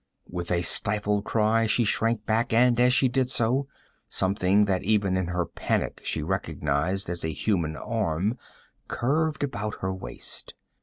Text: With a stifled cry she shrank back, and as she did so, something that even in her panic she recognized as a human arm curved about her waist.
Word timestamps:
With 0.27 0.49
a 0.49 0.63
stifled 0.63 1.25
cry 1.25 1.67
she 1.67 1.83
shrank 1.83 2.25
back, 2.25 2.53
and 2.53 2.79
as 2.79 2.91
she 2.91 3.07
did 3.07 3.29
so, 3.29 3.67
something 4.09 4.65
that 4.65 4.81
even 4.81 5.15
in 5.15 5.27
her 5.27 5.45
panic 5.45 6.01
she 6.03 6.23
recognized 6.23 7.07
as 7.07 7.23
a 7.23 7.31
human 7.31 7.75
arm 7.75 8.39
curved 8.87 9.43
about 9.43 9.81
her 9.81 9.93
waist. 9.93 10.55